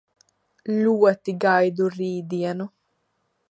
Ļoti 0.77 1.35
gaidu 1.45 1.93
rītdienu. 1.99 2.69